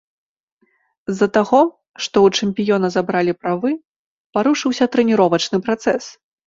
З-за 1.11 1.27
таго, 1.35 1.59
што 2.05 2.15
ў 2.29 2.39
чэмпіёна 2.39 2.87
забралі 2.99 3.37
правы, 3.41 3.69
парушыўся 4.39 4.85
трэніровачны 4.97 5.57
працэс. 5.67 6.03